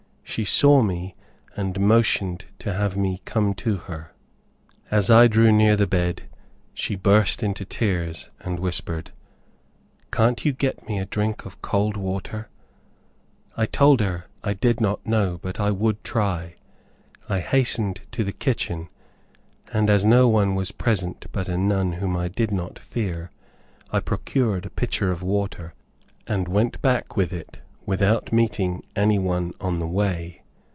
She 0.23 0.45
saw 0.45 0.81
me, 0.81 1.13
and 1.57 1.77
motioned 1.77 2.45
to 2.59 2.71
have 2.71 2.95
me 2.95 3.21
come 3.25 3.53
to 3.55 3.75
her. 3.75 4.13
As 4.89 5.09
I 5.09 5.27
drew 5.27 5.51
near 5.51 5.75
the 5.75 5.87
bed, 5.87 6.21
she 6.73 6.95
burst 6.95 7.43
into 7.43 7.65
tears, 7.65 8.29
and 8.39 8.57
whispered, 8.57 9.11
"Can't 10.09 10.45
you 10.45 10.53
get 10.53 10.87
me 10.87 10.99
a 10.99 11.05
drink 11.05 11.45
of 11.45 11.61
cold 11.61 11.97
water?" 11.97 12.47
I 13.57 13.65
told 13.65 13.99
her 13.99 14.27
I 14.41 14.53
did 14.53 14.79
not 14.79 15.05
know, 15.05 15.37
but 15.43 15.59
I 15.59 15.71
would 15.71 16.01
try. 16.01 16.55
I 17.27 17.41
hastened 17.41 17.99
to 18.13 18.23
the 18.23 18.31
kitchen, 18.31 18.87
and 19.73 19.89
as 19.89 20.05
no 20.05 20.29
one 20.29 20.55
was 20.55 20.71
present 20.71 21.25
but 21.33 21.49
a 21.49 21.57
nun 21.57 21.91
whom 21.93 22.15
I 22.15 22.29
did 22.29 22.51
not 22.51 22.79
fear, 22.79 23.31
I 23.91 23.99
procured 23.99 24.65
a 24.65 24.69
pitcher 24.69 25.11
of 25.11 25.21
water, 25.23 25.73
and 26.25 26.47
went 26.47 26.81
back 26.81 27.17
with 27.17 27.33
it 27.33 27.59
without 27.83 28.31
meeting 28.31 28.81
any 28.95 29.17
one 29.17 29.51
on 29.59 29.79
the 29.79 29.87
way. 29.87 30.37